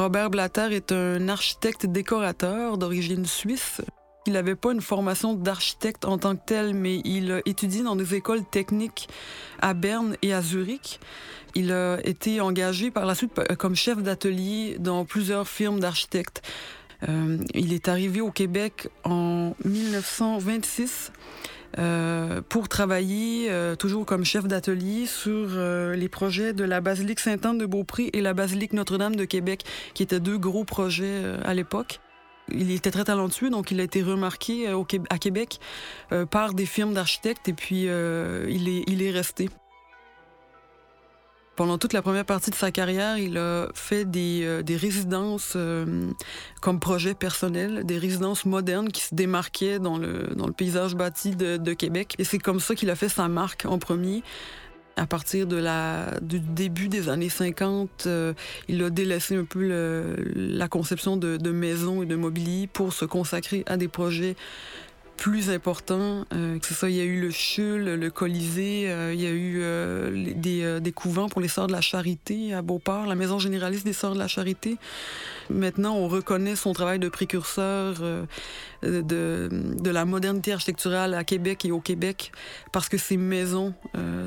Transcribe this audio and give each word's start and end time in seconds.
Robert 0.00 0.30
Blatter 0.30 0.68
est 0.74 0.92
un 0.92 1.28
architecte 1.28 1.84
décorateur 1.84 2.78
d'origine 2.78 3.26
suisse. 3.26 3.82
Il 4.26 4.32
n'avait 4.32 4.54
pas 4.54 4.72
une 4.72 4.80
formation 4.80 5.34
d'architecte 5.34 6.06
en 6.06 6.16
tant 6.16 6.36
que 6.36 6.40
tel, 6.46 6.72
mais 6.72 7.02
il 7.04 7.30
a 7.32 7.40
étudié 7.44 7.82
dans 7.82 7.96
des 7.96 8.14
écoles 8.14 8.42
techniques 8.50 9.10
à 9.60 9.74
Berne 9.74 10.16
et 10.22 10.32
à 10.32 10.40
Zurich. 10.40 11.00
Il 11.54 11.70
a 11.70 11.98
été 12.02 12.40
engagé 12.40 12.90
par 12.90 13.04
la 13.04 13.14
suite 13.14 13.38
comme 13.58 13.74
chef 13.76 14.02
d'atelier 14.02 14.76
dans 14.78 15.04
plusieurs 15.04 15.46
firmes 15.46 15.80
d'architectes. 15.80 16.40
Euh, 17.06 17.36
il 17.52 17.74
est 17.74 17.86
arrivé 17.88 18.22
au 18.22 18.30
Québec 18.30 18.88
en 19.04 19.54
1926 19.66 21.12
euh, 21.78 22.40
pour 22.48 22.68
travailler 22.68 23.50
euh, 23.50 23.76
toujours 23.76 24.04
comme 24.04 24.24
chef 24.24 24.46
d'atelier 24.46 25.06
sur 25.06 25.48
euh, 25.50 25.94
les 25.94 26.08
projets 26.08 26.52
de 26.52 26.64
la 26.64 26.80
basilique 26.80 27.20
Sainte-Anne 27.20 27.58
de 27.58 27.66
Beaupré 27.66 28.10
et 28.12 28.20
la 28.20 28.34
basilique 28.34 28.72
Notre-Dame 28.72 29.16
de 29.16 29.24
Québec, 29.24 29.64
qui 29.94 30.02
étaient 30.02 30.20
deux 30.20 30.38
gros 30.38 30.64
projets 30.64 31.22
à 31.44 31.54
l'époque. 31.54 32.00
Il 32.52 32.72
était 32.72 32.90
très 32.90 33.04
talentueux, 33.04 33.50
donc 33.50 33.70
il 33.70 33.78
a 33.80 33.84
été 33.84 34.02
remarqué 34.02 34.66
à 35.08 35.18
Québec 35.18 35.60
par 36.30 36.52
des 36.54 36.66
firmes 36.66 36.94
d'architectes 36.94 37.48
et 37.48 37.52
puis 37.52 37.82
il 37.82 39.02
est 39.02 39.10
resté. 39.10 39.48
Pendant 41.60 41.76
toute 41.76 41.92
la 41.92 42.00
première 42.00 42.24
partie 42.24 42.48
de 42.48 42.54
sa 42.54 42.70
carrière, 42.70 43.18
il 43.18 43.36
a 43.36 43.68
fait 43.74 44.06
des, 44.06 44.44
euh, 44.44 44.62
résidences 44.66 45.52
euh, 45.56 46.06
comme 46.62 46.80
projet 46.80 47.12
personnel, 47.12 47.84
des 47.84 47.98
résidences 47.98 48.46
modernes 48.46 48.88
qui 48.88 49.02
se 49.02 49.14
démarquaient 49.14 49.78
dans 49.78 49.98
le, 49.98 50.30
paysage 50.56 50.94
bâti 50.94 51.36
de, 51.36 51.74
Québec. 51.74 52.14
Et 52.18 52.24
c'est 52.24 52.38
comme 52.38 52.60
ça 52.60 52.74
qu'il 52.74 52.88
a 52.88 52.96
fait 52.96 53.10
sa 53.10 53.28
marque 53.28 53.66
en 53.66 53.78
premier. 53.78 54.22
À 54.96 55.06
partir 55.06 55.46
de 55.46 55.56
la, 55.56 56.18
du 56.22 56.40
début 56.40 56.88
des 56.88 57.10
années 57.10 57.28
50, 57.28 58.04
euh, 58.06 58.32
il 58.68 58.82
a 58.82 58.88
délaissé 58.88 59.36
un 59.36 59.44
peu 59.44 59.68
la 60.34 60.66
conception 60.66 61.18
de, 61.18 61.36
de 61.36 61.50
maisons 61.50 62.02
et 62.02 62.06
de 62.06 62.16
mobilier 62.16 62.68
pour 62.68 62.94
se 62.94 63.04
consacrer 63.04 63.64
à 63.66 63.76
des 63.76 63.88
projets 63.88 64.34
plus 65.20 65.50
importants. 65.50 66.24
Euh, 66.32 66.58
que 66.58 66.72
ça, 66.72 66.88
il 66.88 66.96
y 66.96 67.00
a 67.00 67.04
eu 67.04 67.20
le 67.20 67.30
CHUL, 67.30 67.84
le 67.84 68.10
Colisée, 68.10 68.90
euh, 68.90 69.12
il 69.12 69.20
y 69.20 69.26
a 69.26 69.30
eu 69.30 69.58
euh, 69.60 70.32
des, 70.34 70.80
des 70.80 70.92
couvents 70.92 71.28
pour 71.28 71.42
les 71.42 71.48
Sœurs 71.48 71.66
de 71.66 71.72
la 71.72 71.82
Charité 71.82 72.54
à 72.54 72.62
Beauport, 72.62 73.04
la 73.04 73.14
Maison 73.14 73.38
généraliste 73.38 73.84
des 73.84 73.92
Sœurs 73.92 74.14
de 74.14 74.18
la 74.18 74.28
Charité. 74.28 74.78
Maintenant, 75.50 75.94
on 75.94 76.08
reconnaît 76.08 76.56
son 76.56 76.72
travail 76.72 76.98
de 76.98 77.08
précurseur 77.08 77.96
de, 78.82 79.02
de 79.50 79.90
la 79.90 80.04
modernité 80.04 80.52
architecturale 80.52 81.12
à 81.12 81.24
Québec 81.24 81.64
et 81.64 81.72
au 81.72 81.80
Québec 81.80 82.30
parce 82.70 82.88
que 82.88 82.96
ces 82.96 83.16
maisons, 83.16 83.74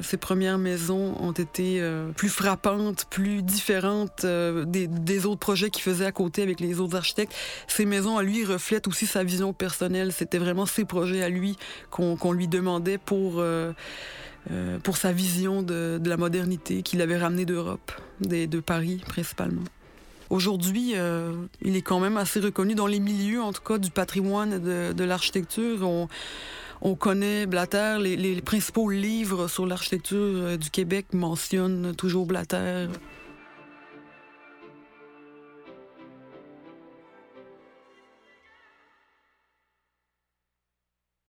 ces 0.00 0.16
premières 0.16 0.56
maisons 0.56 1.14
ont 1.20 1.32
été 1.32 1.86
plus 2.16 2.30
frappantes, 2.30 3.04
plus 3.10 3.42
différentes 3.42 4.24
des, 4.24 4.86
des 4.86 5.26
autres 5.26 5.40
projets 5.40 5.68
qu'il 5.68 5.82
faisait 5.82 6.06
à 6.06 6.12
côté 6.12 6.42
avec 6.42 6.58
les 6.58 6.80
autres 6.80 6.96
architectes. 6.96 7.34
Ces 7.68 7.84
maisons, 7.84 8.16
à 8.16 8.22
lui, 8.22 8.46
reflètent 8.46 8.88
aussi 8.88 9.04
sa 9.04 9.22
vision 9.22 9.52
personnelle. 9.52 10.14
C'était 10.14 10.38
vraiment 10.38 10.64
projets 10.84 11.22
à 11.22 11.28
lui 11.28 11.56
qu'on 11.90 12.32
lui 12.32 12.48
demandait 12.48 12.98
pour... 12.98 13.34
euh, 13.38 13.72
euh, 14.50 14.78
pour 14.78 14.96
sa 14.96 15.12
vision 15.12 15.62
de, 15.62 15.98
de 16.02 16.08
la 16.08 16.16
modernité 16.16 16.82
qu'il 16.82 17.02
avait 17.02 17.18
ramenée 17.18 17.44
d'Europe, 17.44 17.92
des- 18.20 18.46
de 18.46 18.58
Paris 18.60 19.02
principalement. 19.06 19.60
Aujourd'hui, 20.30 20.92
euh, 20.94 21.34
il 21.60 21.76
est 21.76 21.82
quand 21.82 22.00
même 22.00 22.16
assez 22.16 22.40
reconnu 22.40 22.74
dans 22.74 22.86
les 22.86 23.00
milieux, 23.00 23.42
en 23.42 23.52
tout 23.52 23.60
cas, 23.60 23.76
du 23.76 23.90
patrimoine 23.90 24.58
de, 24.58 24.94
de 24.94 25.04
l'architecture. 25.04 25.86
On, 25.86 26.08
on 26.80 26.94
connaît 26.94 27.44
Blatter, 27.44 27.98
les, 28.00 28.40
principaux 28.40 28.88
livres 28.88 29.46
sur 29.46 29.66
l'architecture 29.66 30.56
du 30.56 30.70
Québec 30.70 31.08
mentionnent 31.12 31.94
toujours 31.94 32.24
Blatter. 32.24 32.86